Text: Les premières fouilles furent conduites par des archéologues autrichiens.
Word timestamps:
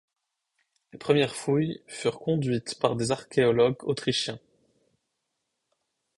Les 0.93 0.97
premières 0.97 1.35
fouilles 1.35 1.83
furent 1.85 2.19
conduites 2.21 2.79
par 2.79 2.95
des 2.95 3.11
archéologues 3.11 3.83
autrichiens. 3.83 4.39